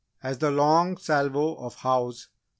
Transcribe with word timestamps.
As 0.23 0.39
the 0.39 0.49
long 0.49 0.97
salvo 0.97 1.53
of 1.63 1.75
"Hows!" 1.75 2.29